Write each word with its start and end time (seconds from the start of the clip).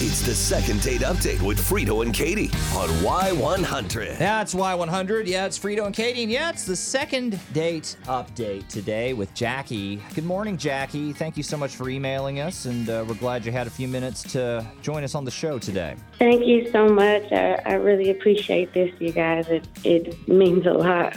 It's 0.00 0.20
the 0.22 0.32
second 0.32 0.80
date 0.82 1.00
update 1.00 1.42
with 1.42 1.58
Frito 1.58 2.04
and 2.04 2.14
Katie 2.14 2.50
on 2.72 2.88
Y100. 3.02 4.16
That's 4.16 4.54
Y100. 4.54 5.26
Yeah, 5.26 5.46
it's 5.46 5.58
Frito 5.58 5.86
and 5.86 5.94
Katie. 5.94 6.22
And 6.22 6.30
yeah, 6.30 6.50
it's 6.50 6.64
the 6.64 6.76
second 6.76 7.40
date 7.52 7.96
update 8.04 8.68
today 8.68 9.12
with 9.12 9.34
Jackie. 9.34 10.00
Good 10.14 10.24
morning, 10.24 10.56
Jackie. 10.56 11.12
Thank 11.12 11.36
you 11.36 11.42
so 11.42 11.56
much 11.56 11.74
for 11.74 11.88
emailing 11.88 12.38
us, 12.38 12.66
and 12.66 12.88
uh, 12.88 13.04
we're 13.08 13.16
glad 13.16 13.44
you 13.44 13.50
had 13.50 13.66
a 13.66 13.70
few 13.70 13.88
minutes 13.88 14.22
to 14.34 14.64
join 14.82 15.02
us 15.02 15.16
on 15.16 15.24
the 15.24 15.32
show 15.32 15.58
today. 15.58 15.96
Thank 16.20 16.46
you 16.46 16.70
so 16.70 16.88
much. 16.88 17.32
I, 17.32 17.60
I 17.66 17.72
really 17.72 18.10
appreciate 18.10 18.72
this, 18.72 18.94
you 19.00 19.10
guys. 19.10 19.48
It, 19.48 19.66
it 19.82 20.28
means 20.28 20.64
a 20.64 20.74
lot. 20.74 21.16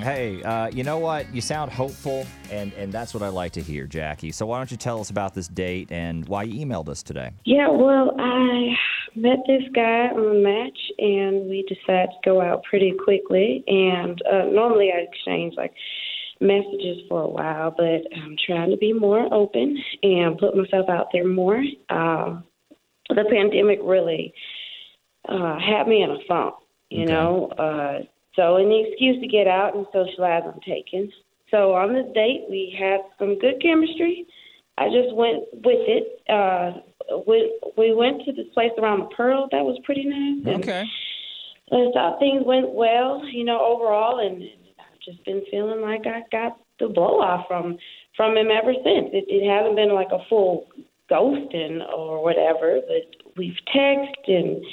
Hey, 0.00 0.42
uh, 0.42 0.68
you 0.68 0.82
know 0.82 0.98
what? 0.98 1.32
You 1.34 1.40
sound 1.40 1.70
hopeful, 1.70 2.26
and, 2.50 2.72
and 2.74 2.92
that's 2.92 3.12
what 3.12 3.22
I 3.22 3.28
like 3.28 3.52
to 3.52 3.60
hear, 3.60 3.86
Jackie. 3.86 4.32
So 4.32 4.46
why 4.46 4.58
don't 4.58 4.70
you 4.70 4.76
tell 4.76 5.00
us 5.00 5.10
about 5.10 5.34
this 5.34 5.48
date 5.48 5.92
and 5.92 6.26
why 6.26 6.44
you 6.44 6.64
emailed 6.64 6.88
us 6.88 7.02
today? 7.02 7.32
Yeah, 7.44 7.68
well, 7.68 8.14
I 8.18 8.74
met 9.14 9.38
this 9.46 9.62
guy 9.74 10.08
on 10.08 10.36
a 10.36 10.40
Match, 10.40 10.78
and 10.98 11.48
we 11.48 11.64
decided 11.68 12.10
to 12.10 12.18
go 12.24 12.40
out 12.40 12.62
pretty 12.64 12.94
quickly. 13.04 13.62
And 13.66 14.20
uh, 14.22 14.46
normally 14.46 14.90
I 14.94 15.00
exchange 15.00 15.54
like 15.56 15.72
messages 16.40 16.98
for 17.08 17.22
a 17.22 17.28
while, 17.28 17.70
but 17.76 18.02
I'm 18.16 18.36
trying 18.46 18.70
to 18.70 18.76
be 18.76 18.92
more 18.92 19.32
open 19.32 19.76
and 20.02 20.38
put 20.38 20.56
myself 20.56 20.88
out 20.88 21.08
there 21.12 21.26
more. 21.26 21.62
Uh, 21.90 22.40
the 23.10 23.24
pandemic 23.30 23.80
really 23.82 24.32
uh, 25.28 25.58
had 25.58 25.86
me 25.86 26.02
in 26.02 26.10
a 26.10 26.18
funk, 26.26 26.54
you 26.88 27.02
Okay. 27.02 27.12
know. 27.12 27.48
Uh, 27.58 28.04
so 28.40 28.56
any 28.56 28.88
excuse 28.88 29.20
to 29.20 29.28
get 29.28 29.46
out 29.46 29.76
and 29.76 29.84
socialize, 29.92 30.44
I'm 30.46 30.60
taking. 30.60 31.12
So 31.50 31.74
on 31.74 31.92
this 31.92 32.06
date, 32.14 32.46
we 32.48 32.74
had 32.78 33.00
some 33.18 33.38
good 33.38 33.60
chemistry. 33.60 34.26
I 34.78 34.86
just 34.86 35.14
went 35.14 35.44
with 35.52 35.84
it. 35.86 36.22
Uh, 36.30 36.80
we 37.26 37.60
we 37.76 37.92
went 37.94 38.24
to 38.24 38.32
this 38.32 38.46
place 38.54 38.70
around 38.78 39.00
the 39.00 39.14
Pearl. 39.14 39.48
That 39.52 39.64
was 39.64 39.78
pretty 39.84 40.04
nice. 40.04 40.54
and 40.54 40.62
Okay. 40.62 40.84
I 41.70 41.90
thought 41.92 42.18
things 42.18 42.42
went 42.46 42.72
well, 42.72 43.22
you 43.30 43.44
know, 43.44 43.60
overall, 43.60 44.18
and 44.26 44.42
I've 44.78 45.00
just 45.04 45.22
been 45.26 45.42
feeling 45.50 45.82
like 45.82 46.06
I 46.06 46.22
got 46.32 46.58
the 46.78 46.88
blow 46.88 47.20
off 47.20 47.46
from 47.46 47.76
from 48.16 48.38
him 48.38 48.48
ever 48.50 48.72
since. 48.72 49.10
It, 49.12 49.26
it 49.28 49.46
hasn't 49.48 49.76
been 49.76 49.92
like 49.94 50.12
a 50.12 50.24
full 50.30 50.66
ghosting 51.10 51.86
or 51.92 52.22
whatever, 52.24 52.80
but 52.88 53.34
we've 53.36 53.58
texted 53.74 54.28
and 54.28 54.64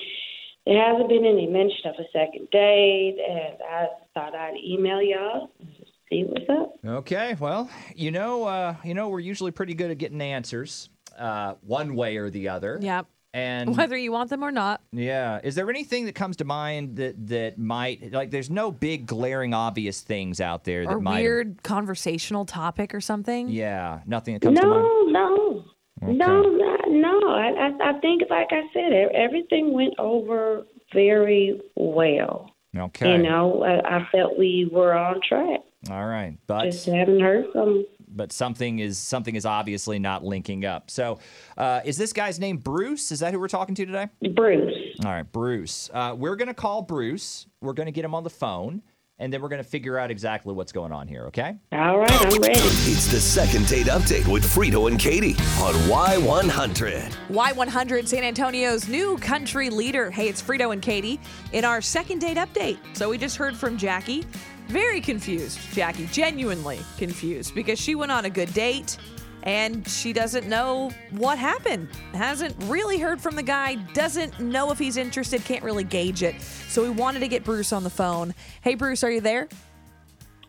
there 0.67 0.85
hasn't 0.91 1.09
been 1.09 1.25
any 1.25 1.47
mention 1.47 1.87
of 1.87 1.95
a 1.99 2.05
second 2.11 2.49
date. 2.51 3.17
And 3.27 3.55
I 3.69 3.87
thought 4.13 4.35
I'd 4.35 4.57
email 4.63 5.01
y'all 5.01 5.49
and 5.59 5.69
just 5.77 5.91
see 6.09 6.23
what's 6.23 6.49
up. 6.49 6.75
Okay. 6.85 7.35
Well, 7.39 7.69
you 7.95 8.11
know, 8.11 8.43
uh, 8.45 8.75
you 8.83 8.93
know, 8.93 9.09
we're 9.09 9.19
usually 9.19 9.51
pretty 9.51 9.73
good 9.73 9.91
at 9.91 9.97
getting 9.97 10.21
answers, 10.21 10.89
uh, 11.17 11.55
one 11.61 11.95
way 11.95 12.17
or 12.17 12.29
the 12.29 12.49
other. 12.49 12.79
Yep. 12.81 13.07
And 13.33 13.77
Whether 13.77 13.97
you 13.97 14.11
want 14.11 14.29
them 14.29 14.43
or 14.43 14.51
not. 14.51 14.81
Yeah. 14.91 15.39
Is 15.43 15.53
there 15.55 15.69
anything 15.69 16.05
that 16.05 16.15
comes 16.15 16.37
to 16.37 16.45
mind 16.45 16.95
that 16.95 17.27
that 17.27 17.57
might 17.59 18.11
like? 18.11 18.31
There's 18.31 18.49
no 18.49 18.71
big 18.71 19.05
glaring 19.05 19.53
obvious 19.53 20.01
things 20.01 20.41
out 20.41 20.63
there 20.63 20.85
that 20.85 20.91
Or 20.93 20.99
might. 20.99 21.21
weird 21.21 21.61
conversational 21.63 22.45
topic 22.45 22.95
or 22.95 23.01
something. 23.01 23.49
Yeah. 23.49 23.99
Nothing 24.05 24.33
that 24.35 24.41
comes 24.41 24.59
to 24.59 24.65
mind. 24.65 24.83
No, 24.83 25.03
no. 25.27 25.65
No, 26.01 26.41
no, 26.41 26.77
no. 26.87 27.29
I, 27.29 27.71
I, 27.81 27.99
think, 27.99 28.23
like 28.29 28.49
I 28.51 28.63
said, 28.73 28.91
everything 29.13 29.73
went 29.73 29.93
over 29.97 30.65
very 30.93 31.59
well. 31.75 32.51
Okay. 32.75 33.13
You 33.13 33.17
know, 33.17 33.63
I, 33.63 33.97
I 33.97 34.07
felt 34.11 34.37
we 34.37 34.69
were 34.71 34.93
on 34.93 35.19
track. 35.27 35.61
All 35.89 36.05
right. 36.05 36.37
But 36.47 36.65
Just 36.65 36.85
haven't 36.85 37.19
heard 37.19 37.45
from. 37.51 37.85
but 38.09 38.31
something 38.31 38.79
is 38.79 38.97
something 38.97 39.35
is 39.35 39.45
obviously 39.45 39.99
not 39.99 40.23
linking 40.23 40.65
up. 40.65 40.91
So, 40.91 41.19
uh, 41.57 41.81
is 41.85 41.97
this 41.97 42.13
guy's 42.13 42.39
name 42.39 42.57
Bruce? 42.57 43.11
Is 43.11 43.19
that 43.19 43.33
who 43.33 43.39
we're 43.39 43.47
talking 43.47 43.75
to 43.75 43.85
today? 43.85 44.07
Bruce. 44.35 44.75
All 45.03 45.11
right, 45.11 45.31
Bruce. 45.31 45.89
Uh, 45.93 46.15
we're 46.17 46.35
gonna 46.35 46.53
call 46.53 46.81
Bruce. 46.81 47.47
We're 47.61 47.73
gonna 47.73 47.91
get 47.91 48.05
him 48.05 48.13
on 48.15 48.23
the 48.23 48.29
phone, 48.29 48.81
and 49.19 49.33
then 49.33 49.41
we're 49.41 49.49
gonna 49.49 49.63
figure 49.63 49.97
out 49.97 50.11
exactly 50.11 50.53
what's 50.53 50.71
going 50.71 50.91
on 50.91 51.07
here. 51.07 51.25
Okay. 51.27 51.57
All 51.71 51.99
right, 51.99 52.11
I'm 52.11 52.41
ready. 52.41 52.59
It's 52.59 53.07
the 53.07 53.19
second 53.19 53.67
date 53.67 53.87
update 53.87 54.27
with 54.27 54.43
Frito 54.43 54.89
and 54.89 54.99
Katie 54.99 55.35
on 55.59 55.73
Y100. 55.89 57.11
Y100, 57.29 58.07
San 58.07 58.23
Antonio's 58.23 58.87
new 58.87 59.17
country 59.17 59.69
leader. 59.69 60.11
Hey, 60.11 60.27
it's 60.27 60.41
Frito 60.41 60.73
and 60.73 60.81
Katie 60.81 61.19
in 61.51 61.65
our 61.65 61.81
second 61.81 62.19
date 62.19 62.37
update. 62.37 62.77
So 62.93 63.09
we 63.09 63.17
just 63.17 63.37
heard 63.37 63.55
from 63.55 63.77
Jackie. 63.77 64.25
Very 64.67 64.99
confused, 64.99 65.59
Jackie, 65.71 66.07
genuinely 66.07 66.79
confused 66.97 67.55
because 67.55 67.79
she 67.79 67.95
went 67.95 68.11
on 68.11 68.25
a 68.25 68.29
good 68.29 68.53
date 68.53 68.97
and 69.47 69.87
she 69.87 70.11
doesn't 70.11 70.47
know 70.47 70.91
what 71.11 71.37
happened. 71.37 71.87
Hasn't 72.13 72.55
really 72.65 72.99
heard 72.99 73.21
from 73.21 73.35
the 73.35 73.43
guy, 73.43 73.75
doesn't 73.93 74.39
know 74.39 74.71
if 74.71 74.77
he's 74.77 74.97
interested, 74.97 75.43
can't 75.45 75.63
really 75.63 75.85
gauge 75.85 76.21
it. 76.21 76.39
So 76.41 76.83
we 76.83 76.89
wanted 76.89 77.19
to 77.21 77.29
get 77.29 77.45
Bruce 77.45 77.71
on 77.71 77.83
the 77.83 77.89
phone. 77.89 78.35
Hey, 78.61 78.75
Bruce, 78.75 79.03
are 79.03 79.11
you 79.11 79.21
there? 79.21 79.47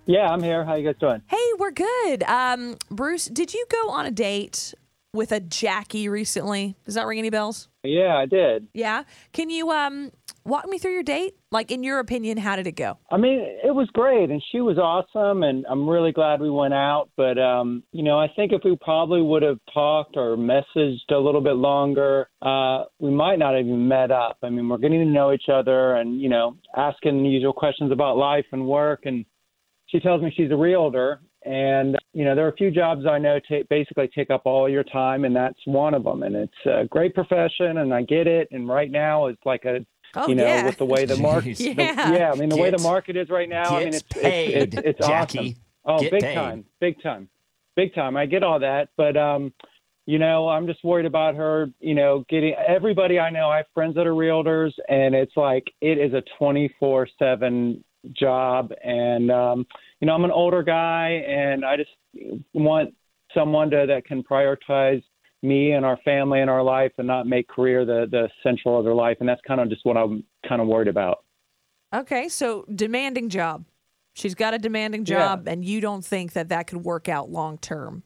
Yeah, 0.06 0.28
I'm 0.28 0.42
here. 0.42 0.64
How 0.64 0.74
you 0.74 0.84
guys 0.84 0.96
doing? 0.98 1.22
Hey, 1.26 1.36
we're 1.58 1.70
good. 1.70 2.24
Um, 2.24 2.76
Bruce, 2.90 3.26
did 3.26 3.54
you 3.54 3.64
go 3.70 3.90
on 3.90 4.06
a 4.06 4.10
date 4.10 4.74
with 5.12 5.30
a 5.32 5.40
Jackie 5.40 6.08
recently? 6.08 6.74
Does 6.84 6.94
that 6.94 7.06
ring 7.06 7.18
any 7.18 7.30
bells? 7.30 7.68
Yeah, 7.84 8.16
I 8.16 8.26
did. 8.26 8.66
Yeah. 8.74 9.04
Can 9.32 9.48
you 9.48 9.70
um 9.70 10.10
walk 10.48 10.66
me 10.66 10.78
through 10.78 10.94
your 10.94 11.02
date? 11.02 11.34
Like 11.50 11.70
in 11.70 11.82
your 11.82 11.98
opinion, 12.00 12.38
how 12.38 12.56
did 12.56 12.66
it 12.66 12.76
go? 12.76 12.98
I 13.10 13.16
mean, 13.16 13.40
it 13.40 13.74
was 13.74 13.88
great, 13.92 14.30
and 14.30 14.42
she 14.50 14.60
was 14.60 14.78
awesome, 14.78 15.42
and 15.42 15.64
I'm 15.70 15.88
really 15.88 16.12
glad 16.12 16.40
we 16.40 16.50
went 16.50 16.74
out. 16.74 17.08
But 17.16 17.38
um, 17.38 17.82
you 17.92 18.02
know, 18.02 18.18
I 18.18 18.28
think 18.34 18.52
if 18.52 18.62
we 18.64 18.76
probably 18.80 19.22
would 19.22 19.42
have 19.42 19.58
talked 19.72 20.16
or 20.16 20.36
messaged 20.36 21.10
a 21.10 21.16
little 21.16 21.40
bit 21.40 21.56
longer, 21.56 22.28
uh, 22.42 22.84
we 22.98 23.10
might 23.10 23.38
not 23.38 23.54
have 23.54 23.64
even 23.64 23.88
met 23.88 24.10
up. 24.10 24.38
I 24.42 24.50
mean, 24.50 24.68
we're 24.68 24.78
getting 24.78 25.00
to 25.00 25.10
know 25.10 25.32
each 25.32 25.48
other, 25.52 25.96
and 25.96 26.20
you 26.20 26.28
know, 26.28 26.56
asking 26.76 27.22
the 27.22 27.28
usual 27.28 27.52
questions 27.52 27.92
about 27.92 28.16
life 28.16 28.46
and 28.52 28.66
work. 28.66 29.02
And 29.04 29.24
she 29.86 30.00
tells 30.00 30.22
me 30.22 30.32
she's 30.36 30.50
a 30.50 30.56
realtor, 30.56 31.20
and 31.44 31.96
you 32.12 32.24
know, 32.24 32.34
there 32.34 32.46
are 32.46 32.50
a 32.50 32.56
few 32.56 32.70
jobs 32.70 33.06
I 33.06 33.18
know 33.18 33.38
ta 33.48 33.56
basically 33.70 34.10
take 34.14 34.30
up 34.30 34.42
all 34.44 34.68
your 34.68 34.84
time, 34.84 35.24
and 35.24 35.34
that's 35.34 35.58
one 35.66 35.94
of 35.94 36.04
them. 36.04 36.22
And 36.22 36.36
it's 36.36 36.66
a 36.66 36.84
great 36.84 37.14
profession, 37.14 37.78
and 37.78 37.94
I 37.94 38.02
get 38.02 38.26
it. 38.26 38.48
And 38.50 38.68
right 38.68 38.90
now, 38.90 39.26
it's 39.26 39.40
like 39.46 39.64
a 39.64 39.78
Oh 40.14 40.28
you 40.28 40.34
know, 40.34 40.44
yeah. 40.44 40.64
with 40.66 40.78
the 40.78 40.84
way 40.86 41.04
the 41.04 41.16
market, 41.30 41.58
Yeah. 41.60 41.74
yeah, 42.12 42.32
I 42.32 42.34
mean, 42.34 42.48
the 42.48 42.56
way 42.56 42.70
the 42.70 42.78
market 42.78 43.16
is 43.16 43.28
right 43.28 43.48
now, 43.48 43.76
I 43.76 43.84
mean, 43.84 43.94
it's 43.94 44.02
paid, 44.02 44.54
it's, 44.54 44.76
it's, 44.76 44.86
it's 44.98 45.06
Jackie. 45.06 45.38
awesome. 45.38 45.54
Oh, 45.84 46.00
Get 46.00 46.10
big 46.12 46.22
paid. 46.22 46.34
time, 46.34 46.64
big 46.80 47.02
time, 47.02 47.28
big 47.76 47.94
time. 47.94 48.16
I 48.16 48.26
get 48.26 48.42
all 48.42 48.58
that, 48.60 48.88
but 48.96 49.16
um, 49.16 49.52
you 50.06 50.18
know, 50.18 50.48
I'm 50.48 50.66
just 50.66 50.82
worried 50.84 51.06
about 51.06 51.34
her. 51.36 51.68
You 51.80 51.94
know, 51.94 52.24
getting 52.28 52.54
everybody 52.54 53.18
I 53.18 53.30
know. 53.30 53.48
I 53.50 53.58
have 53.58 53.66
friends 53.74 53.94
that 53.96 54.06
are 54.06 54.12
realtors, 54.14 54.72
and 54.88 55.14
it's 55.14 55.36
like 55.36 55.64
it 55.80 55.98
is 55.98 56.12
a 56.14 56.22
24/7 56.42 57.82
job, 58.12 58.72
and 58.84 59.30
um, 59.30 59.66
you 60.00 60.06
know, 60.06 60.14
I'm 60.14 60.24
an 60.24 60.30
older 60.30 60.62
guy, 60.62 61.24
and 61.28 61.64
I 61.64 61.76
just 61.76 61.90
want 62.54 62.94
someone 63.34 63.70
to, 63.70 63.84
that 63.86 64.04
can 64.06 64.22
prioritize 64.22 65.02
me 65.42 65.72
and 65.72 65.84
our 65.84 65.96
family 66.04 66.40
and 66.40 66.50
our 66.50 66.62
life 66.62 66.92
and 66.98 67.06
not 67.06 67.26
make 67.26 67.48
career 67.48 67.84
the 67.84 68.06
the 68.10 68.28
central 68.42 68.78
of 68.78 68.84
their 68.84 68.94
life 68.94 69.16
and 69.20 69.28
that's 69.28 69.40
kind 69.46 69.60
of 69.60 69.68
just 69.68 69.84
what 69.84 69.96
I'm 69.96 70.24
kind 70.48 70.60
of 70.60 70.66
worried 70.68 70.88
about. 70.88 71.24
okay, 71.94 72.28
so 72.28 72.64
demanding 72.74 73.28
job. 73.28 73.64
She's 74.14 74.34
got 74.34 74.52
a 74.52 74.58
demanding 74.58 75.02
Yeah. 75.06 75.18
job, 75.18 75.46
and 75.46 75.64
you 75.64 75.80
don't 75.80 76.04
think 76.04 76.32
that 76.32 76.48
that 76.48 76.66
could 76.66 76.82
work 76.84 77.08
out 77.08 77.30
long 77.30 77.56
term. 77.58 78.02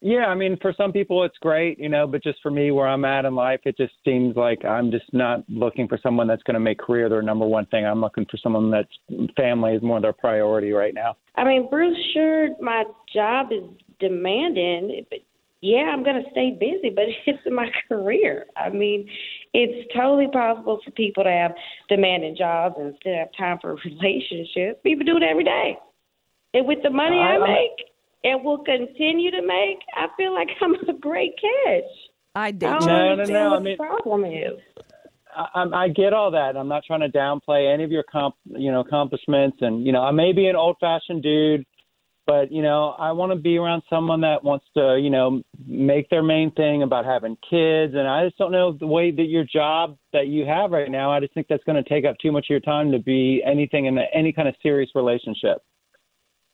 Yeah, 0.00 0.26
I 0.26 0.34
mean 0.36 0.56
for 0.62 0.72
some 0.76 0.92
people 0.92 1.22
it's 1.24 1.36
great, 1.38 1.78
you 1.78 1.88
know, 1.88 2.06
but 2.06 2.22
just 2.22 2.38
for 2.40 2.50
me 2.52 2.70
where 2.70 2.86
I'm 2.86 3.04
at 3.04 3.24
in 3.24 3.34
life 3.34 3.60
it 3.64 3.76
just 3.76 3.92
seems 4.04 4.36
like 4.36 4.64
I'm 4.64 4.90
just 4.92 5.12
not 5.12 5.42
looking 5.48 5.86
for 5.88 5.98
someone 6.02 6.28
that's 6.28 6.42
going 6.44 6.54
to 6.54 6.60
make 6.60 6.78
career 6.78 7.08
their 7.08 7.20
number 7.20 7.44
one 7.46 7.66
thing. 7.66 7.84
I'm 7.84 8.00
looking 8.00 8.24
for 8.30 8.36
someone 8.38 8.70
that's 8.70 8.96
family 9.36 9.74
is 9.74 9.82
more 9.82 10.00
their 10.00 10.12
priority 10.12 10.70
right 10.72 10.94
now. 10.94 11.16
I 11.34 11.44
mean, 11.44 11.68
Bruce, 11.68 11.98
sure, 12.14 12.48
my 12.60 12.84
job 13.12 13.48
is 13.52 13.64
demanding, 13.98 15.04
but 15.10 15.18
yeah, 15.60 15.90
I'm 15.92 16.04
going 16.04 16.22
to 16.22 16.30
stay 16.30 16.56
busy, 16.58 16.90
but 16.94 17.04
it's 17.26 17.38
my 17.50 17.68
career. 17.88 18.46
I 18.56 18.68
mean, 18.70 19.08
it's 19.52 19.92
totally 19.94 20.28
possible 20.32 20.80
for 20.84 20.90
people 20.92 21.24
to 21.24 21.30
have 21.30 21.52
demanding 21.88 22.36
jobs 22.36 22.76
and 22.78 22.94
still 23.00 23.14
have 23.16 23.28
time 23.36 23.58
for 23.60 23.76
relationships. 23.84 24.80
People 24.82 25.04
do 25.04 25.16
it 25.16 25.22
every 25.22 25.44
day. 25.44 25.76
And 26.54 26.66
with 26.66 26.78
the 26.82 26.90
money 26.90 27.18
I, 27.18 27.20
I- 27.20 27.32
I'm- 27.32 27.42
make 27.42 27.86
and 28.24 28.44
will 28.44 28.58
continue 28.64 29.30
to 29.30 29.42
make, 29.42 29.78
I 29.96 30.06
feel 30.16 30.34
like 30.34 30.48
I'm 30.60 30.74
a 30.74 30.98
great 30.98 31.34
catch. 31.40 31.84
I 32.34 32.46
I 32.46 32.50
don't 32.52 32.82
you. 32.82 32.86
No, 32.88 33.14
no, 33.14 33.24
no, 33.24 33.50
what 33.50 33.56
I 33.56 33.62
mean- 33.62 33.76
the 33.78 33.84
problem 33.84 34.24
is. 34.24 34.60
I, 35.36 35.46
I 35.54 35.84
I 35.84 35.88
get 35.88 36.12
all 36.12 36.30
that. 36.32 36.56
I'm 36.56 36.68
not 36.68 36.82
trying 36.84 37.00
to 37.00 37.08
downplay 37.08 37.72
any 37.72 37.84
of 37.84 37.90
your 37.92 38.02
comp, 38.10 38.34
you 38.46 38.72
know, 38.72 38.80
accomplishments, 38.80 39.58
and 39.60 39.84
you 39.86 39.92
know, 39.92 40.02
I 40.02 40.10
may 40.10 40.32
be 40.32 40.46
an 40.48 40.56
old-fashioned 40.56 41.22
dude, 41.22 41.64
but 42.28 42.52
you 42.52 42.60
know, 42.60 42.94
I 42.98 43.12
want 43.12 43.32
to 43.32 43.36
be 43.36 43.56
around 43.56 43.82
someone 43.88 44.20
that 44.20 44.44
wants 44.44 44.66
to, 44.76 45.00
you 45.00 45.08
know, 45.08 45.40
make 45.66 46.10
their 46.10 46.22
main 46.22 46.52
thing 46.52 46.82
about 46.82 47.06
having 47.06 47.38
kids. 47.48 47.94
And 47.96 48.06
I 48.06 48.26
just 48.26 48.36
don't 48.36 48.52
know 48.52 48.76
the 48.78 48.86
way 48.86 49.10
that 49.10 49.24
your 49.24 49.44
job 49.44 49.96
that 50.12 50.26
you 50.26 50.44
have 50.44 50.70
right 50.70 50.90
now. 50.90 51.10
I 51.10 51.20
just 51.20 51.32
think 51.32 51.46
that's 51.48 51.64
going 51.64 51.82
to 51.82 51.88
take 51.88 52.04
up 52.04 52.16
too 52.20 52.30
much 52.30 52.44
of 52.44 52.50
your 52.50 52.60
time 52.60 52.92
to 52.92 52.98
be 52.98 53.42
anything 53.46 53.86
in 53.86 53.96
a, 53.96 54.04
any 54.14 54.34
kind 54.34 54.46
of 54.46 54.54
serious 54.62 54.90
relationship. 54.94 55.64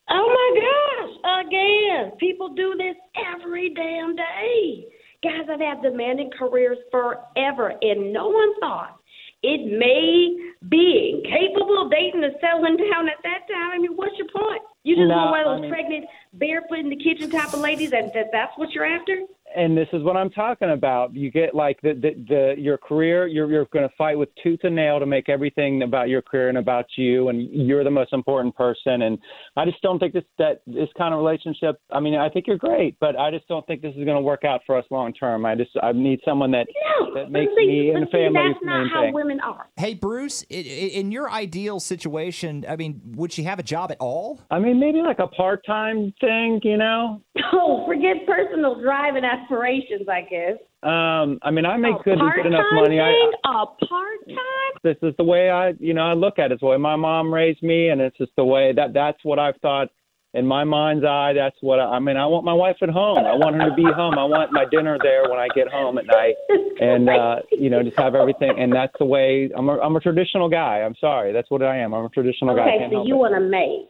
Oh 0.09 0.27
my 0.31 0.49
gosh, 0.63 1.45
again. 1.45 2.17
People 2.21 2.55
do 2.55 2.75
this 2.77 2.95
every 3.35 3.73
damn 3.73 4.15
day. 4.15 4.85
guys 5.21 5.49
I've 5.51 5.59
had 5.59 5.81
demanding 5.83 6.29
careers 6.39 6.77
forever, 6.89 7.73
and 7.81 8.13
no 8.13 8.29
one 8.29 8.57
thought 8.61 8.97
it 9.43 9.59
may 9.77 10.37
being 10.69 11.21
capable 11.27 11.83
of 11.83 11.91
dating 11.91 12.23
and 12.23 12.33
settling 12.39 12.77
down 12.77 13.09
at 13.09 13.19
that 13.23 13.43
time. 13.51 13.71
I 13.75 13.77
mean, 13.77 13.97
what's 13.97 14.15
your 14.17 14.27
point? 14.33 14.61
You 14.85 14.95
just 14.95 15.07
No, 15.09 15.15
want 15.15 15.31
one 15.31 15.39
of 15.41 15.47
I 15.47 15.51
those 15.53 15.61
mean- 15.61 15.71
pregnant, 15.71 16.05
barefoot 16.33 16.79
in 16.79 16.89
the 16.89 16.95
kitchen 16.95 17.29
type 17.31 17.53
of 17.53 17.59
ladies, 17.59 17.91
and 17.91 18.11
that, 18.13 18.27
that's 18.31 18.55
what 18.57 18.71
you're 18.71 18.85
after? 18.85 19.23
And 19.55 19.77
this 19.77 19.87
is 19.93 20.01
what 20.03 20.17
I'm 20.17 20.29
talking 20.29 20.71
about. 20.71 21.13
You 21.15 21.29
get 21.31 21.53
like 21.53 21.79
the 21.81 21.93
the, 21.93 22.25
the 22.27 22.61
your 22.61 22.77
career. 22.77 23.27
You're 23.27 23.49
you're 23.51 23.65
going 23.65 23.87
to 23.87 23.95
fight 23.97 24.17
with 24.17 24.29
tooth 24.41 24.59
and 24.63 24.75
nail 24.75 24.99
to 24.99 25.05
make 25.05 25.29
everything 25.29 25.83
about 25.83 26.09
your 26.09 26.21
career 26.21 26.49
and 26.49 26.57
about 26.57 26.85
you, 26.97 27.29
and 27.29 27.49
you're 27.51 27.83
the 27.83 27.91
most 27.91 28.11
important 28.13 28.55
person. 28.55 29.03
And 29.03 29.17
I 29.55 29.65
just 29.65 29.81
don't 29.81 29.99
think 29.99 30.13
this 30.13 30.23
that 30.39 30.61
this 30.67 30.89
kind 30.97 31.13
of 31.13 31.19
relationship. 31.19 31.79
I 31.91 31.99
mean, 31.99 32.15
I 32.15 32.29
think 32.29 32.47
you're 32.47 32.57
great, 32.57 32.97
but 32.99 33.17
I 33.17 33.31
just 33.31 33.47
don't 33.47 33.65
think 33.67 33.81
this 33.81 33.91
is 33.95 34.03
going 34.05 34.17
to 34.17 34.21
work 34.21 34.43
out 34.43 34.61
for 34.65 34.77
us 34.77 34.85
long 34.89 35.13
term. 35.13 35.45
I 35.45 35.55
just 35.55 35.71
I 35.83 35.91
need 35.91 36.19
someone 36.25 36.51
that 36.51 36.67
No, 36.99 37.13
that 37.15 37.31
makes 37.31 37.51
see, 37.57 37.67
me 37.67 37.89
and 37.91 38.03
the 38.03 38.07
see, 38.07 38.11
family 38.11 38.33
That's 38.53 38.65
not 38.65 38.79
main 38.81 38.89
how 38.89 39.01
thing. 39.03 39.13
women 39.13 39.39
are. 39.41 39.67
Hey, 39.77 39.93
Bruce, 39.93 40.43
i- 40.51 40.55
i- 40.55 40.57
in 40.99 41.11
your 41.11 41.29
ideal 41.29 41.79
situation, 41.79 42.65
I 42.67 42.75
mean, 42.75 43.01
would 43.15 43.31
she 43.31 43.43
have 43.43 43.59
a 43.59 43.63
job 43.63 43.91
at 43.91 43.97
all? 43.99 44.41
I 44.51 44.59
mean, 44.59 44.79
maybe 44.79 44.99
like 45.01 45.19
a 45.19 45.27
part 45.27 45.65
time 45.65 46.13
thing, 46.19 46.59
you 46.63 46.77
know. 46.77 47.21
Oh, 47.53 47.85
forget 47.87 48.25
personal 48.27 48.81
driving. 48.81 49.23
and 49.23 49.34
aspirations, 49.35 50.07
I 50.09 50.21
guess. 50.21 50.57
Um, 50.83 51.39
I 51.41 51.51
mean, 51.51 51.65
I 51.65 51.77
make 51.77 51.95
a 51.95 52.03
good 52.03 52.17
good 52.17 52.19
part-time 52.19 52.47
enough 52.47 52.65
money. 52.73 52.99
I, 52.99 53.11
Thing? 53.11 53.31
a 53.45 53.85
part 53.85 54.27
time? 54.27 54.81
this 54.83 54.97
is 55.01 55.13
the 55.17 55.23
way 55.23 55.49
I, 55.49 55.73
you 55.79 55.93
know, 55.93 56.03
I 56.03 56.13
look 56.13 56.39
at 56.39 56.51
it. 56.51 56.55
It's 56.55 56.61
the 56.61 56.67
way 56.67 56.77
my 56.77 56.95
mom 56.95 57.33
raised 57.33 57.63
me, 57.63 57.89
and 57.89 57.99
it's 57.99 58.17
just 58.17 58.31
the 58.37 58.45
way 58.45 58.71
that 58.73 58.93
that's 58.93 59.17
what 59.23 59.39
I've 59.39 59.57
thought 59.61 59.89
in 60.35 60.45
my 60.45 60.63
mind's 60.63 61.03
eye. 61.03 61.33
That's 61.33 61.55
what 61.61 61.79
I, 61.79 61.85
I 61.85 61.99
mean. 61.99 62.17
I 62.17 62.25
want 62.27 62.45
my 62.45 62.53
wife 62.53 62.77
at 62.81 62.89
home. 62.89 63.17
I 63.17 63.33
want 63.33 63.55
her 63.55 63.69
to 63.69 63.75
be 63.75 63.83
home. 63.83 64.19
I 64.19 64.25
want 64.25 64.51
my 64.51 64.65
dinner 64.69 64.97
there 65.01 65.23
when 65.23 65.39
I 65.39 65.47
get 65.55 65.67
home 65.69 65.97
at 65.97 66.05
night, 66.05 66.35
and 66.79 67.09
uh, 67.09 67.37
you 67.51 67.69
know, 67.69 67.81
just 67.81 67.97
have 67.97 68.15
everything. 68.15 68.53
And 68.59 68.71
that's 68.71 68.93
the 68.99 69.05
way 69.05 69.49
I'm. 69.55 69.69
A, 69.69 69.79
I'm 69.79 69.95
a 69.95 69.99
traditional 69.99 70.49
guy. 70.49 70.81
I'm 70.81 70.95
sorry. 71.01 71.33
That's 71.33 71.49
what 71.49 71.63
I 71.63 71.77
am. 71.77 71.93
I'm 71.93 72.05
a 72.05 72.09
traditional 72.09 72.55
guy. 72.55 72.75
Okay, 72.75 72.89
so 72.91 73.05
you 73.05 73.17
want 73.17 73.35
a 73.35 73.39
maid. 73.39 73.89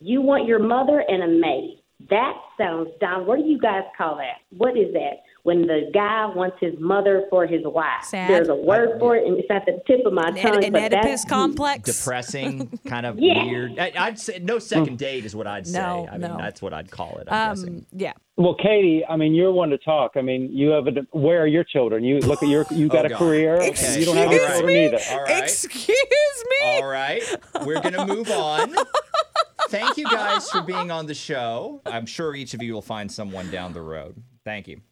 You 0.00 0.20
want 0.20 0.48
your 0.48 0.58
mother 0.58 1.04
and 1.06 1.22
a 1.22 1.28
maid. 1.28 1.81
That 2.10 2.34
sounds 2.58 2.88
down. 3.00 3.26
What 3.26 3.38
do 3.38 3.44
you 3.44 3.58
guys 3.58 3.82
call 3.96 4.16
that? 4.16 4.38
What 4.56 4.76
is 4.76 4.92
that? 4.94 5.22
When 5.44 5.62
the 5.62 5.90
guy 5.92 6.26
wants 6.26 6.56
his 6.60 6.74
mother 6.78 7.24
for 7.28 7.46
his 7.48 7.62
wife. 7.64 8.04
Sad. 8.04 8.30
There's 8.30 8.48
a 8.48 8.54
word 8.54 9.00
for 9.00 9.16
it, 9.16 9.26
and 9.26 9.36
it's 9.38 9.48
at 9.50 9.66
the 9.66 9.80
tip 9.88 10.06
of 10.06 10.12
my 10.12 10.28
An, 10.28 10.36
tongue. 10.36 10.64
an 10.64 10.72
but 10.72 10.82
Oedipus 10.84 11.04
that's 11.04 11.24
complex. 11.24 11.98
Depressing, 11.98 12.78
kind 12.86 13.06
of 13.06 13.18
Yeah. 13.18 13.44
weird. 13.44 13.78
I, 13.78 13.92
I'd 13.98 14.18
say 14.20 14.38
no 14.40 14.60
second 14.60 14.98
date 14.98 15.24
is 15.24 15.34
what 15.34 15.48
I'd 15.48 15.66
say. 15.66 15.78
No, 15.80 16.06
I 16.08 16.12
mean, 16.12 16.20
no. 16.30 16.36
that's 16.36 16.62
what 16.62 16.72
I'd 16.72 16.90
call 16.92 17.18
it. 17.18 17.26
I'm 17.30 17.56
guessing. 17.56 17.68
Um, 17.78 17.86
yeah. 17.92 18.12
Well, 18.36 18.54
Katie, 18.54 19.04
I 19.08 19.16
mean, 19.16 19.34
you're 19.34 19.52
one 19.52 19.70
to 19.70 19.78
talk. 19.78 20.12
I 20.16 20.22
mean, 20.22 20.48
you 20.52 20.70
have 20.70 20.86
a. 20.86 20.92
Where 21.10 21.42
are 21.42 21.46
your 21.46 21.64
children? 21.64 22.04
You 22.04 22.20
look 22.20 22.42
at 22.42 22.48
your. 22.48 22.64
You 22.70 22.88
got 22.88 23.10
Oh, 23.10 23.14
a 23.14 23.18
career. 23.18 23.56
Okay. 23.56 23.98
You 24.00 24.06
don't 24.06 24.16
have 24.16 24.28
any 24.30 24.38
All 24.40 24.46
right. 24.46 24.52
children 24.54 24.76
either. 24.76 24.98
All 25.10 25.22
right. 25.24 25.42
Excuse 25.42 25.88
me. 25.88 26.66
All 26.66 26.86
right, 26.86 27.22
we're 27.66 27.80
gonna 27.80 28.06
move 28.06 28.30
on. 28.30 28.74
Thank 29.72 29.96
you 29.96 30.04
guys 30.04 30.50
for 30.50 30.60
being 30.60 30.90
on 30.90 31.06
the 31.06 31.14
show. 31.14 31.80
I'm 31.86 32.04
sure 32.04 32.34
each 32.34 32.52
of 32.52 32.62
you 32.62 32.74
will 32.74 32.82
find 32.82 33.10
someone 33.10 33.50
down 33.50 33.72
the 33.72 33.80
road. 33.80 34.22
Thank 34.44 34.68
you. 34.68 34.82